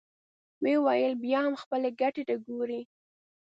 [0.63, 2.81] ويې ويل: بيا هم خپلې ګټې ته ګورې!